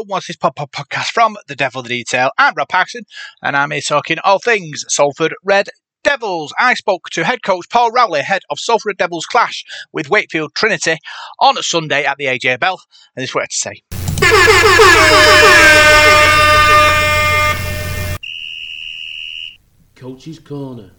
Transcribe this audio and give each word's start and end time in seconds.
Hello, 0.00 0.14
what's 0.14 0.28
this 0.28 0.36
pop 0.36 0.56
pop 0.56 0.72
podcast 0.72 1.08
from 1.08 1.36
The 1.46 1.54
Devil 1.54 1.82
the 1.82 1.90
Detail? 1.90 2.30
I'm 2.38 2.54
Rob 2.54 2.70
Paxton, 2.70 3.04
and 3.42 3.54
I'm 3.54 3.70
here 3.70 3.82
talking 3.82 4.16
all 4.24 4.38
things 4.38 4.82
Salford 4.88 5.34
Red 5.44 5.68
Devils. 6.02 6.54
I 6.58 6.72
spoke 6.72 7.10
to 7.10 7.22
head 7.22 7.42
coach 7.42 7.68
Paul 7.68 7.90
Rowley, 7.90 8.22
head 8.22 8.40
of 8.48 8.58
Salford 8.58 8.96
Devils 8.96 9.26
clash 9.26 9.62
with 9.92 10.08
Wakefield 10.08 10.54
Trinity 10.54 10.96
on 11.38 11.58
a 11.58 11.62
Sunday 11.62 12.06
at 12.06 12.16
the 12.16 12.24
AJ 12.24 12.60
Bell, 12.60 12.80
and 13.14 13.22
this 13.22 13.28
is 13.28 13.34
what 13.34 13.42
I 13.42 13.44
had 13.44 13.50
to 13.50 13.56
say. 13.58 13.82
Coach's 19.96 20.38
Corner. 20.38 20.92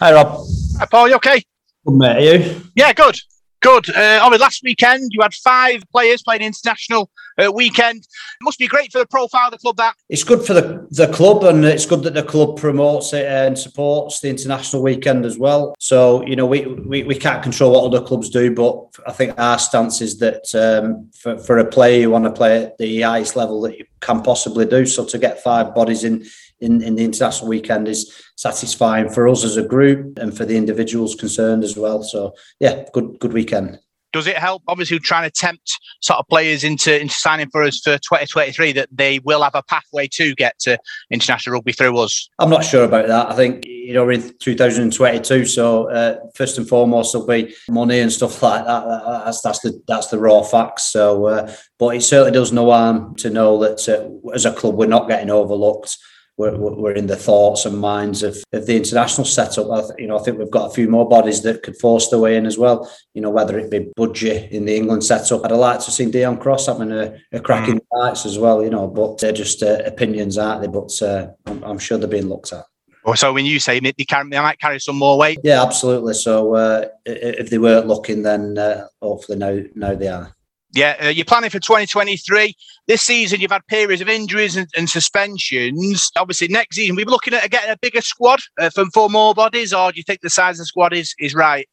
Hi, 0.00 0.12
Rob. 0.12 0.38
Hi, 0.78 0.84
Paul, 0.84 1.08
you 1.08 1.14
okay? 1.14 1.42
Good 1.86 1.94
mate, 1.94 2.16
are 2.16 2.36
you? 2.36 2.60
Yeah, 2.76 2.92
good. 2.92 3.16
Good. 3.62 3.90
Uh, 3.90 4.18
obviously, 4.20 4.42
last 4.42 4.62
weekend 4.64 5.12
you 5.12 5.22
had 5.22 5.32
five 5.34 5.84
players 5.92 6.20
playing 6.20 6.42
international 6.42 7.08
uh, 7.38 7.50
weekend. 7.52 7.98
It 7.98 8.42
must 8.42 8.58
be 8.58 8.66
great 8.66 8.90
for 8.90 8.98
the 8.98 9.06
profile 9.06 9.46
of 9.46 9.52
the 9.52 9.58
club. 9.58 9.76
That 9.76 9.94
It's 10.08 10.24
good 10.24 10.44
for 10.44 10.52
the, 10.52 10.84
the 10.90 11.06
club, 11.12 11.44
and 11.44 11.64
it's 11.64 11.86
good 11.86 12.02
that 12.02 12.14
the 12.14 12.24
club 12.24 12.58
promotes 12.58 13.12
it 13.12 13.24
and 13.24 13.56
supports 13.56 14.18
the 14.18 14.30
international 14.30 14.82
weekend 14.82 15.24
as 15.24 15.38
well. 15.38 15.76
So, 15.78 16.26
you 16.26 16.34
know, 16.34 16.44
we, 16.44 16.66
we, 16.66 17.04
we 17.04 17.14
can't 17.14 17.40
control 17.40 17.72
what 17.72 17.84
other 17.84 18.04
clubs 18.04 18.30
do, 18.30 18.52
but 18.52 18.78
I 19.06 19.12
think 19.12 19.38
our 19.38 19.60
stance 19.60 20.00
is 20.00 20.18
that 20.18 20.52
um, 20.56 21.10
for, 21.16 21.38
for 21.38 21.58
a 21.58 21.64
player 21.64 22.00
you 22.00 22.10
want 22.10 22.24
to 22.24 22.32
play 22.32 22.64
at 22.64 22.78
the 22.78 23.02
highest 23.02 23.36
level 23.36 23.60
that 23.62 23.78
you 23.78 23.84
can 24.00 24.22
possibly 24.22 24.66
do. 24.66 24.86
So, 24.86 25.04
to 25.04 25.18
get 25.18 25.40
five 25.40 25.72
bodies 25.72 26.02
in 26.02 26.26
in, 26.62 26.82
in 26.82 26.94
the 26.94 27.04
international 27.04 27.48
weekend 27.48 27.88
is 27.88 28.12
satisfying 28.36 29.08
for 29.08 29.28
us 29.28 29.44
as 29.44 29.56
a 29.56 29.62
group 29.62 30.18
and 30.18 30.36
for 30.36 30.44
the 30.44 30.56
individuals 30.56 31.14
concerned 31.14 31.64
as 31.64 31.76
well. 31.76 32.02
So, 32.02 32.34
yeah, 32.60 32.84
good 32.92 33.18
good 33.18 33.32
weekend. 33.32 33.78
does 34.12 34.26
it 34.26 34.36
help? 34.36 34.62
Obviously, 34.68 34.98
trying 34.98 35.28
to 35.28 35.30
tempt 35.30 35.72
sort 36.00 36.18
of 36.18 36.28
players 36.28 36.64
into 36.64 37.00
into 37.00 37.14
signing 37.14 37.48
for 37.50 37.62
us 37.62 37.80
for 37.80 37.98
2023 37.98 38.72
that 38.72 38.88
they 38.92 39.18
will 39.20 39.42
have 39.42 39.54
a 39.54 39.62
pathway 39.64 40.06
to 40.12 40.34
get 40.34 40.58
to 40.60 40.78
international 41.10 41.54
rugby 41.54 41.72
through 41.72 41.98
us. 41.98 42.28
I'm 42.38 42.50
not 42.50 42.64
sure 42.64 42.84
about 42.84 43.08
that. 43.08 43.30
I 43.30 43.34
think 43.34 43.64
you 43.66 43.94
know 43.94 44.04
we're 44.04 44.12
in 44.12 44.32
2022, 44.38 45.46
so 45.46 45.90
uh, 45.90 46.18
first 46.34 46.58
and 46.58 46.68
foremost 46.68 47.12
there'll 47.12 47.26
be 47.26 47.54
money 47.68 48.00
and 48.00 48.12
stuff 48.12 48.42
like 48.42 48.64
that. 48.64 48.84
That's 49.24 49.40
that's 49.40 49.60
the 49.60 49.82
that's 49.88 50.08
the 50.08 50.18
raw 50.18 50.42
facts. 50.42 50.92
So, 50.92 51.26
uh, 51.26 51.52
but 51.78 51.96
it 51.96 52.02
certainly 52.02 52.32
does 52.32 52.52
no 52.52 52.70
harm 52.70 53.14
to 53.16 53.30
know 53.30 53.58
that 53.58 53.88
uh, 53.88 54.30
as 54.34 54.44
a 54.44 54.52
club 54.52 54.76
we're 54.76 54.86
not 54.86 55.08
getting 55.08 55.30
overlooked. 55.30 55.96
We're, 56.38 56.56
we're 56.56 56.92
in 56.92 57.06
the 57.06 57.16
thoughts 57.16 57.66
and 57.66 57.78
minds 57.78 58.22
of, 58.22 58.36
of 58.52 58.66
the 58.66 58.76
international 58.76 59.26
setup. 59.26 59.70
I 59.70 59.80
th- 59.80 59.92
you 59.98 60.06
know, 60.06 60.18
I 60.18 60.22
think 60.22 60.38
we've 60.38 60.50
got 60.50 60.70
a 60.70 60.74
few 60.74 60.88
more 60.88 61.08
bodies 61.08 61.42
that 61.42 61.62
could 61.62 61.76
force 61.76 62.08
their 62.08 62.18
way 62.18 62.36
in 62.36 62.46
as 62.46 62.56
well. 62.56 62.90
You 63.14 63.20
know, 63.20 63.30
whether 63.30 63.58
it 63.58 63.70
be 63.70 63.90
Budgie 63.98 64.50
in 64.50 64.64
the 64.64 64.74
England 64.74 65.04
setup. 65.04 65.44
I'd 65.44 65.50
have 65.50 65.60
liked 65.60 65.82
to 65.82 65.90
see 65.90 66.06
Deon 66.06 66.40
Cross 66.40 66.66
having 66.66 66.90
a, 66.90 67.14
a 67.32 67.40
cracking 67.40 67.80
mm. 67.80 68.04
nights 68.04 68.24
as 68.24 68.38
well. 68.38 68.62
You 68.62 68.70
know, 68.70 68.88
but 68.88 69.18
they're 69.18 69.32
just 69.32 69.62
uh, 69.62 69.82
opinions, 69.84 70.38
aren't 70.38 70.62
they? 70.62 70.68
But 70.68 71.02
uh, 71.02 71.28
I'm, 71.46 71.62
I'm 71.62 71.78
sure 71.78 71.98
they're 71.98 72.08
being 72.08 72.28
looked 72.28 72.52
at. 72.52 72.64
So 73.16 73.32
when 73.32 73.44
you 73.44 73.58
say 73.58 73.80
they, 73.80 73.92
carry, 73.92 74.30
they 74.30 74.38
might 74.38 74.60
carry 74.60 74.78
some 74.78 74.96
more 74.96 75.18
weight, 75.18 75.40
yeah, 75.42 75.60
absolutely. 75.62 76.14
So 76.14 76.54
uh, 76.54 76.86
if 77.04 77.50
they 77.50 77.58
weren't 77.58 77.88
looking, 77.88 78.22
then 78.22 78.56
uh, 78.56 78.86
hopefully 79.02 79.38
now 79.38 79.58
now 79.74 79.94
they 79.94 80.06
are. 80.06 80.32
Yeah, 80.74 80.96
uh, 81.02 81.08
you're 81.08 81.26
planning 81.26 81.50
for 81.50 81.58
2023. 81.58 82.54
This 82.86 83.02
season, 83.02 83.40
you've 83.40 83.50
had 83.50 83.66
periods 83.66 84.00
of 84.00 84.08
injuries 84.08 84.56
and, 84.56 84.66
and 84.76 84.88
suspensions. 84.88 86.10
Obviously, 86.16 86.48
next 86.48 86.76
season, 86.76 86.96
we're 86.96 87.04
looking 87.04 87.34
at 87.34 87.50
getting 87.50 87.70
a 87.70 87.76
bigger 87.76 88.00
squad 88.00 88.40
uh, 88.58 88.70
from 88.70 88.90
four 88.90 89.10
more 89.10 89.34
bodies, 89.34 89.74
or 89.74 89.92
do 89.92 89.98
you 89.98 90.02
think 90.02 90.20
the 90.22 90.30
size 90.30 90.56
of 90.56 90.58
the 90.58 90.66
squad 90.66 90.94
is, 90.94 91.14
is 91.18 91.34
right? 91.34 91.68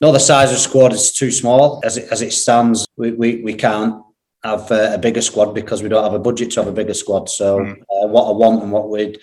No, 0.00 0.10
the 0.10 0.18
size 0.18 0.50
of 0.50 0.56
the 0.56 0.60
squad 0.60 0.92
is 0.92 1.12
too 1.12 1.30
small. 1.30 1.80
As 1.84 1.96
it, 1.96 2.08
as 2.10 2.22
it 2.22 2.32
stands, 2.32 2.86
we, 2.96 3.12
we, 3.12 3.42
we 3.42 3.54
can't 3.54 4.02
have 4.42 4.70
uh, 4.70 4.90
a 4.92 4.98
bigger 4.98 5.22
squad 5.22 5.54
because 5.54 5.82
we 5.82 5.88
don't 5.88 6.04
have 6.04 6.14
a 6.14 6.18
budget 6.18 6.50
to 6.52 6.60
have 6.60 6.68
a 6.68 6.72
bigger 6.72 6.94
squad. 6.94 7.30
So, 7.30 7.60
mm. 7.60 7.72
uh, 7.72 8.06
what 8.08 8.28
I 8.28 8.32
want 8.32 8.62
and 8.62 8.72
what 8.72 8.90
we 8.90 9.16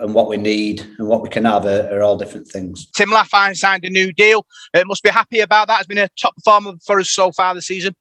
and 0.00 0.12
what 0.12 0.28
we 0.28 0.36
need 0.36 0.80
and 0.98 1.08
what 1.08 1.22
we 1.22 1.28
can 1.28 1.44
have 1.44 1.64
are, 1.64 1.88
are 1.92 2.02
all 2.02 2.16
different 2.16 2.48
things. 2.48 2.90
Tim 2.90 3.10
Lafai 3.10 3.56
signed 3.56 3.84
a 3.84 3.90
new 3.90 4.12
deal. 4.12 4.44
It 4.74 4.86
must 4.86 5.02
be 5.02 5.10
happy 5.10 5.40
about 5.40 5.68
that. 5.68 5.78
Has 5.78 5.86
been 5.86 5.98
a 5.98 6.08
top 6.20 6.34
performer 6.36 6.72
for 6.84 6.98
us 6.98 7.10
so 7.10 7.30
far 7.32 7.54
this 7.54 7.68
season. 7.68 7.94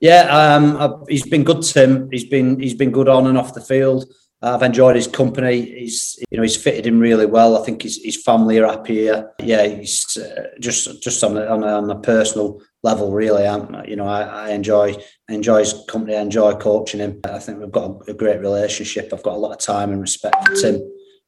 Yeah, 0.00 0.22
um, 0.22 1.04
he's 1.08 1.26
been 1.26 1.44
good. 1.44 1.62
Tim, 1.62 2.08
he's 2.10 2.24
been 2.24 2.58
he's 2.58 2.74
been 2.74 2.90
good 2.90 3.08
on 3.08 3.26
and 3.26 3.36
off 3.36 3.54
the 3.54 3.60
field. 3.60 4.06
I've 4.42 4.62
enjoyed 4.62 4.96
his 4.96 5.06
company. 5.06 5.60
He's 5.60 6.18
you 6.30 6.38
know 6.38 6.42
he's 6.42 6.56
fitted 6.56 6.86
in 6.86 6.98
really 6.98 7.26
well. 7.26 7.60
I 7.60 7.64
think 7.64 7.82
his, 7.82 8.00
his 8.02 8.22
family 8.22 8.58
are 8.58 8.66
happy 8.66 8.94
here. 8.94 9.30
Yeah, 9.38 9.66
he's 9.66 10.16
uh, 10.16 10.48
just 10.58 11.02
just 11.02 11.22
on 11.22 11.36
a, 11.36 11.44
on 11.44 11.62
a, 11.62 11.66
on 11.66 11.90
a 11.90 12.00
personal 12.00 12.62
level 12.82 13.12
really. 13.12 13.46
I'm, 13.46 13.84
you 13.86 13.96
know 13.96 14.06
I, 14.06 14.22
I 14.22 14.50
enjoy 14.50 14.96
enjoy 15.28 15.58
his 15.58 15.74
company. 15.86 16.16
I 16.16 16.22
enjoy 16.22 16.54
coaching 16.54 17.00
him. 17.00 17.20
I 17.24 17.38
think 17.38 17.58
we've 17.58 17.70
got 17.70 17.90
a, 17.90 18.12
a 18.12 18.14
great 18.14 18.40
relationship. 18.40 19.10
I've 19.12 19.22
got 19.22 19.34
a 19.34 19.38
lot 19.38 19.52
of 19.52 19.58
time 19.58 19.92
and 19.92 20.00
respect 20.00 20.48
for 20.48 20.54
Tim 20.54 20.78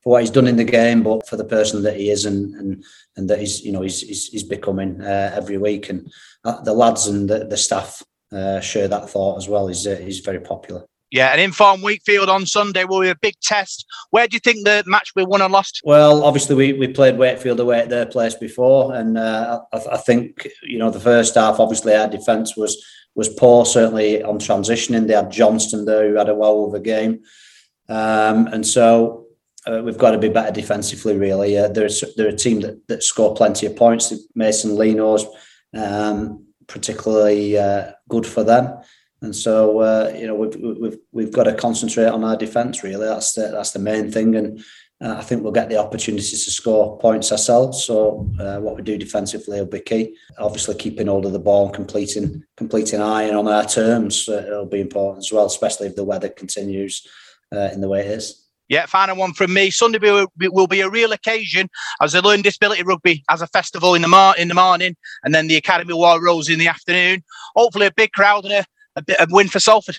for 0.02 0.12
what 0.12 0.22
he's 0.22 0.30
done 0.30 0.46
in 0.46 0.56
the 0.56 0.64
game, 0.64 1.02
but 1.02 1.28
for 1.28 1.36
the 1.36 1.44
person 1.44 1.82
that 1.82 1.96
he 1.96 2.08
is 2.08 2.24
and 2.24 2.54
and 2.54 2.84
and 3.16 3.28
that 3.28 3.40
he's 3.40 3.62
you 3.62 3.72
know 3.72 3.82
he's 3.82 4.00
he's, 4.00 4.28
he's 4.28 4.44
becoming 4.44 5.02
uh, 5.02 5.32
every 5.34 5.58
week. 5.58 5.90
And 5.90 6.10
uh, 6.46 6.62
the 6.62 6.72
lads 6.72 7.08
and 7.08 7.28
the, 7.28 7.44
the 7.44 7.58
staff 7.58 8.02
uh, 8.32 8.60
share 8.60 8.88
that 8.88 9.10
thought 9.10 9.36
as 9.36 9.48
well. 9.48 9.68
He's 9.68 9.86
uh, 9.86 9.96
he's 9.96 10.20
very 10.20 10.40
popular. 10.40 10.84
Yeah, 11.12 11.28
and 11.28 11.42
Inform 11.42 11.82
Wakefield 11.82 12.30
on 12.30 12.46
Sunday 12.46 12.84
will 12.84 13.02
be 13.02 13.10
a 13.10 13.14
big 13.14 13.38
test. 13.42 13.84
Where 14.10 14.26
do 14.26 14.34
you 14.34 14.40
think 14.40 14.64
the 14.64 14.82
match 14.86 15.12
we 15.14 15.26
won 15.26 15.42
and 15.42 15.52
lost? 15.52 15.82
Well, 15.84 16.24
obviously 16.24 16.56
we, 16.56 16.72
we 16.72 16.88
played 16.88 17.18
Wakefield 17.18 17.60
away 17.60 17.80
at 17.80 17.90
their 17.90 18.06
place 18.06 18.34
before, 18.34 18.94
and 18.94 19.18
uh, 19.18 19.60
I, 19.74 19.80
I, 19.92 19.96
think 19.98 20.48
you 20.62 20.78
know 20.78 20.90
the 20.90 20.98
first 20.98 21.34
half. 21.34 21.60
Obviously, 21.60 21.94
our 21.94 22.08
defence 22.08 22.56
was 22.56 22.82
was 23.14 23.28
poor, 23.28 23.66
certainly 23.66 24.22
on 24.22 24.38
transitioning. 24.38 25.06
They 25.06 25.14
had 25.14 25.30
Johnston 25.30 25.84
there 25.84 26.08
who 26.08 26.16
had 26.16 26.30
a 26.30 26.34
well 26.34 26.52
over 26.52 26.78
game, 26.78 27.20
um, 27.90 28.46
and 28.46 28.66
so 28.66 29.26
uh, 29.66 29.82
we've 29.84 29.98
got 29.98 30.12
to 30.12 30.18
be 30.18 30.30
better 30.30 30.50
defensively. 30.52 31.18
Really, 31.18 31.58
uh, 31.58 31.68
they're 31.68 31.90
they're 32.16 32.28
a 32.28 32.36
team 32.36 32.62
that, 32.62 32.88
that 32.88 33.02
score 33.02 33.34
plenty 33.34 33.66
of 33.66 33.76
points. 33.76 34.14
Mason 34.34 34.76
Lino's. 34.76 35.26
Um, 35.74 36.46
particularly 36.66 37.58
uh, 37.58 37.92
good 38.08 38.26
for 38.26 38.44
them. 38.44 38.78
And 39.22 39.34
so, 39.34 39.78
uh, 39.78 40.12
you 40.16 40.26
know, 40.26 40.34
we've, 40.34 40.56
we've 40.56 40.98
we've 41.12 41.32
got 41.32 41.44
to 41.44 41.54
concentrate 41.54 42.06
on 42.06 42.24
our 42.24 42.36
defence. 42.36 42.82
Really, 42.82 43.06
that's 43.06 43.34
the 43.34 43.48
that's 43.52 43.70
the 43.70 43.78
main 43.78 44.10
thing. 44.10 44.34
And 44.34 44.58
uh, 45.00 45.14
I 45.18 45.22
think 45.22 45.42
we'll 45.42 45.52
get 45.52 45.68
the 45.68 45.76
opportunities 45.76 46.44
to 46.44 46.50
score 46.50 46.98
points 46.98 47.30
ourselves. 47.30 47.84
So, 47.84 48.28
uh, 48.40 48.58
what 48.58 48.74
we 48.74 48.82
do 48.82 48.98
defensively 48.98 49.60
will 49.60 49.66
be 49.66 49.80
key. 49.80 50.16
Obviously, 50.38 50.74
keeping 50.74 51.06
hold 51.06 51.24
of 51.24 51.32
the 51.32 51.38
ball 51.38 51.66
and 51.66 51.74
completing 51.74 52.42
completing 52.56 53.00
iron 53.00 53.36
on 53.36 53.46
our 53.46 53.64
terms 53.64 54.28
uh, 54.28 54.44
will 54.48 54.66
be 54.66 54.80
important 54.80 55.24
as 55.24 55.32
well, 55.32 55.46
especially 55.46 55.86
if 55.86 55.94
the 55.94 56.04
weather 56.04 56.28
continues 56.28 57.06
uh, 57.52 57.70
in 57.72 57.80
the 57.80 57.88
way 57.88 58.00
it 58.00 58.10
is. 58.10 58.41
Yeah, 58.72 58.86
final 58.86 59.16
one 59.16 59.34
from 59.34 59.52
me. 59.52 59.70
Sunday 59.70 59.98
will, 59.98 60.28
will 60.38 60.66
be 60.66 60.80
a 60.80 60.88
real 60.88 61.12
occasion 61.12 61.68
as 62.00 62.12
the 62.12 62.22
Learning 62.22 62.40
Disability 62.40 62.82
Rugby 62.82 63.22
as 63.28 63.42
a 63.42 63.46
festival 63.48 63.94
in 63.94 64.00
the 64.00 64.08
mar- 64.08 64.34
in 64.38 64.48
the 64.48 64.54
morning, 64.54 64.96
and 65.24 65.34
then 65.34 65.46
the 65.46 65.56
Academy 65.56 65.92
War 65.92 66.24
Rose 66.24 66.48
in 66.48 66.58
the 66.58 66.68
afternoon. 66.68 67.22
Hopefully, 67.54 67.84
a 67.84 67.92
big 67.94 68.12
crowd 68.12 68.44
and 68.46 68.54
a, 68.54 68.64
a 68.96 69.02
bit 69.02 69.20
of 69.20 69.30
win 69.30 69.48
for 69.48 69.60
Salford. 69.60 69.98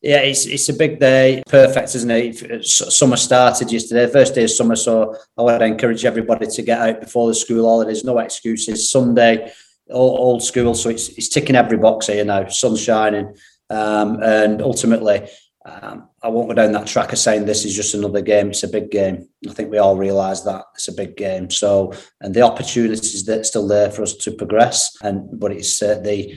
Yeah, 0.00 0.22
it's 0.22 0.44
it's 0.44 0.70
a 0.70 0.74
big 0.74 0.98
day. 0.98 1.44
Perfect, 1.46 1.94
isn't 1.94 2.10
it? 2.10 2.64
Summer 2.64 3.16
started 3.16 3.70
yesterday, 3.70 4.10
first 4.10 4.34
day 4.34 4.42
of 4.42 4.50
summer. 4.50 4.74
So 4.74 5.14
I 5.38 5.42
would 5.42 5.62
encourage 5.62 6.04
everybody 6.04 6.48
to 6.48 6.62
get 6.62 6.80
out 6.80 7.00
before 7.00 7.28
the 7.28 7.34
school 7.36 7.64
holidays. 7.64 8.02
No 8.02 8.18
excuses. 8.18 8.90
Sunday, 8.90 9.52
old, 9.88 10.18
old 10.18 10.42
school. 10.42 10.74
So 10.74 10.90
it's 10.90 11.10
it's 11.10 11.28
ticking 11.28 11.54
every 11.54 11.78
box 11.78 12.08
here 12.08 12.24
now. 12.24 12.48
Sun's 12.48 12.82
shining, 12.82 13.36
um, 13.70 14.20
and 14.20 14.60
ultimately 14.60 15.28
um, 15.64 16.08
I 16.22 16.28
won't 16.28 16.48
go 16.48 16.54
down 16.54 16.72
that 16.72 16.88
track 16.88 17.12
of 17.12 17.18
saying 17.18 17.44
this 17.44 17.64
is 17.64 17.74
just 17.74 17.94
another 17.94 18.20
game. 18.20 18.50
It's 18.50 18.64
a 18.64 18.68
big 18.68 18.90
game. 18.90 19.28
I 19.48 19.52
think 19.52 19.70
we 19.70 19.78
all 19.78 19.96
realise 19.96 20.40
that 20.40 20.64
it's 20.74 20.88
a 20.88 20.92
big 20.92 21.16
game. 21.16 21.50
So, 21.50 21.92
and 22.20 22.34
the 22.34 22.42
opportunities 22.42 23.24
that 23.26 23.46
still 23.46 23.68
there 23.68 23.90
for 23.90 24.02
us 24.02 24.14
to 24.16 24.32
progress. 24.32 24.96
And 25.02 25.38
but 25.38 25.52
it's 25.52 25.80
uh, 25.80 26.00
the 26.00 26.36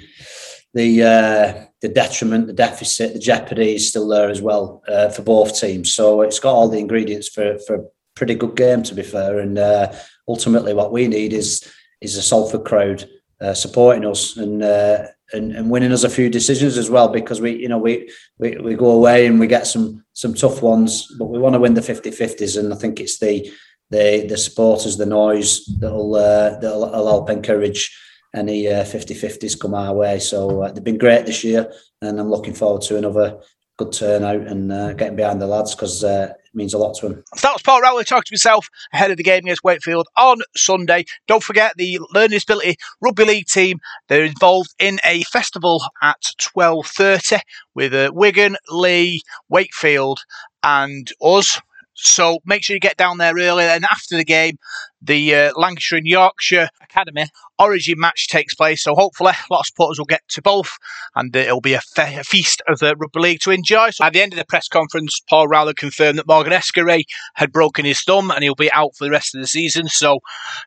the 0.76 1.04
uh, 1.04 1.66
the 1.82 1.90
detriment, 1.90 2.48
the 2.48 2.54
deficit, 2.54 3.14
the 3.14 3.20
jeopardy 3.20 3.76
is 3.76 3.90
still 3.90 4.08
there 4.08 4.30
as 4.30 4.42
well 4.42 4.84
uh, 4.88 5.10
for 5.10 5.24
both 5.24 5.60
teams. 5.60 5.94
So 5.94 6.22
it's 6.22 6.40
got 6.40 6.54
all 6.54 6.70
the 6.70 6.80
ingredients 6.80 7.30
for 7.30 7.58
for 7.60 7.76
a 7.76 7.86
pretty 8.16 8.36
good 8.36 8.56
game 8.56 8.84
to 8.84 8.94
be 8.94 9.04
fair. 9.04 9.40
And 9.40 9.58
uh, 9.58 9.92
ultimately, 10.28 10.76
what 10.76 10.92
we 10.92 11.08
need 11.08 11.34
is 11.34 11.68
is 12.00 12.16
a 12.16 12.22
Salford 12.22 12.66
crowd 12.66 13.10
uh, 13.42 13.56
supporting 13.56 14.06
us 14.06 14.38
and 14.38 14.62
uh, 14.62 15.08
and, 15.34 15.56
and 15.56 15.70
winning 15.70 15.92
us 15.92 16.04
a 16.04 16.10
few 16.10 16.30
decisions 16.30 16.78
as 16.78 16.90
well 16.90 17.08
because 17.08 17.42
we 17.42 17.56
you 17.56 17.68
know 17.68 17.78
we, 17.78 18.12
we 18.38 18.58
we 18.58 18.76
go 18.76 18.92
away 18.92 19.26
and 19.26 19.40
we 19.40 19.48
get 19.48 19.68
some 19.68 20.04
some 20.14 20.34
tough 20.34 20.62
ones 20.62 21.08
but 21.18 21.26
we 21.26 21.40
want 21.40 21.54
to 21.54 21.60
win 21.60 21.74
the 21.74 21.82
50-50s 21.82 22.60
and 22.60 22.74
I 22.74 22.78
think 22.78 23.00
it's 23.00 23.20
the 23.20 23.52
the 23.90 24.26
the 24.28 24.38
supporters 24.38 24.98
the 24.98 25.06
noise 25.06 25.66
that'll 25.80 26.16
uh, 26.16 26.60
that'll, 26.60 26.90
help 26.92 27.30
encourage 27.30 27.96
any 28.36 28.68
uh, 28.68 28.84
50-50s 28.84 29.58
come 29.60 29.74
our 29.74 29.94
way. 29.94 30.20
So 30.20 30.62
uh, 30.62 30.72
they've 30.72 30.84
been 30.84 30.98
great 30.98 31.26
this 31.26 31.44
year 31.44 31.72
and 32.02 32.20
I'm 32.20 32.30
looking 32.30 32.54
forward 32.54 32.82
to 32.84 32.98
another 32.98 33.40
good 33.78 33.94
turnout 33.94 34.48
and 34.48 34.72
uh, 34.72 34.94
getting 34.94 35.16
behind 35.16 35.42
the 35.42 35.48
lads 35.48 35.74
because 35.74 36.04
uh, 36.04 36.34
means 36.56 36.74
a 36.74 36.78
lot 36.78 36.96
to 36.96 37.08
him. 37.08 37.24
That 37.42 37.54
was 37.54 37.62
Paul 37.62 37.82
Rowley 37.82 38.04
talking 38.04 38.24
to 38.26 38.32
himself 38.32 38.68
ahead 38.94 39.12
of 39.12 39.18
the 39.18 39.24
game 39.24 39.40
against 39.40 39.64
Wakefield 39.64 40.08
on 40.18 40.40
Sunday. 40.56 41.06
Don't 41.28 41.44
forget 41.44 41.74
the 41.78 42.00
Learning 42.14 42.32
Disability 42.32 42.78
Rugby 43.02 43.26
League 43.26 43.48
team. 43.48 43.80
They're 44.08 44.24
involved 44.24 44.74
in 44.80 45.00
a 45.04 45.24
festival 45.24 45.84
at 46.02 46.22
12.30 46.40 47.40
with 47.74 47.94
uh, 47.94 48.12
Wigan, 48.14 48.58
Leigh, 48.70 49.22
Wakefield 49.50 50.20
and 50.64 51.12
us. 51.22 51.60
So 51.94 52.40
make 52.46 52.64
sure 52.64 52.74
you 52.74 52.80
get 52.80 52.98
down 52.98 53.18
there 53.18 53.36
early. 53.38 53.64
And 53.64 53.86
after 53.86 54.18
the 54.18 54.26
game, 54.26 54.58
the 55.06 55.36
uh, 55.36 55.52
Lancashire 55.56 55.98
and 55.98 56.08
Yorkshire 56.08 56.70
Academy 56.82 57.28
Origin 57.58 57.98
match 57.98 58.28
takes 58.28 58.54
place. 58.54 58.84
So 58.84 58.96
hopefully, 58.96 59.32
a 59.32 59.54
lot 59.54 59.62
of 59.62 59.66
supporters 59.68 59.98
will 59.98 60.06
get 60.06 60.22
to 60.30 60.42
both, 60.42 60.72
and 61.16 61.36
uh, 61.36 61.40
it'll 61.40 61.62
be 61.62 61.74
a, 61.74 61.82
fe- 61.82 62.18
a 62.18 62.24
feast 62.24 62.62
of 62.68 62.80
the 62.80 62.96
rugby 62.98 63.20
league 63.20 63.40
to 63.42 63.52
enjoy. 63.52 63.92
So 63.92 64.04
at 64.04 64.14
the 64.14 64.22
end 64.22 64.34
of 64.34 64.40
the 64.40 64.46
press 64.46 64.68
conference, 64.68 65.22
Paul 65.30 65.48
Rowley 65.48 65.74
confirmed 65.74 66.18
that 66.18 66.28
Morgan 66.28 66.52
Escaré 66.52 67.04
had 67.36 67.54
broken 67.54 67.86
his 67.86 68.02
thumb 68.02 68.30
and 68.30 68.44
he'll 68.44 68.56
be 68.56 68.72
out 68.72 68.92
for 68.98 69.06
the 69.06 69.12
rest 69.12 69.36
of 69.36 69.42
the 69.42 69.48
season. 69.48 69.88
So 69.88 70.20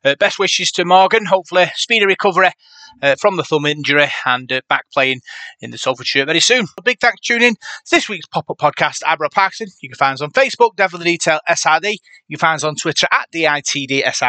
uh, 0.04 0.14
best 0.18 0.38
wishes 0.38 0.70
to 0.72 0.84
Morgan. 0.84 1.26
Hopefully, 1.26 1.70
speedy 1.74 2.06
recovery. 2.06 2.52
Uh, 3.02 3.14
from 3.20 3.36
the 3.36 3.44
thumb 3.44 3.66
injury 3.66 4.08
and 4.24 4.50
uh, 4.50 4.62
back 4.66 4.86
playing 4.92 5.20
in 5.60 5.70
the 5.70 5.76
Salford 5.76 6.06
shirt 6.06 6.26
very 6.26 6.40
soon. 6.40 6.66
A 6.78 6.82
big 6.82 6.98
thanks 6.98 7.18
for 7.18 7.34
tuning 7.34 7.48
in 7.48 7.54
to 7.54 7.60
this 7.90 8.08
week's 8.08 8.26
pop 8.26 8.48
up 8.50 8.56
podcast, 8.56 9.02
Abra 9.06 9.28
Parkinson. 9.28 9.68
You 9.82 9.90
can 9.90 9.96
find 9.96 10.14
us 10.14 10.22
on 10.22 10.30
Facebook, 10.30 10.74
Devil 10.74 10.98
the 10.98 11.04
Detail 11.04 11.38
SRD. 11.48 11.98
You 12.28 12.36
can 12.36 12.40
find 12.40 12.56
us 12.56 12.64
on 12.64 12.76
Twitter 12.76 13.06
at 13.12 13.30
DITDSRD. 13.30 14.27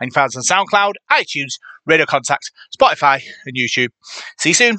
And 0.00 0.12
you 0.12 0.36
on 0.36 0.42
SoundCloud, 0.42 0.92
iTunes, 1.10 1.54
Radio 1.86 2.06
Contact, 2.06 2.50
Spotify, 2.76 3.22
and 3.46 3.56
YouTube. 3.56 3.88
See 4.38 4.50
you 4.50 4.54
soon. 4.54 4.78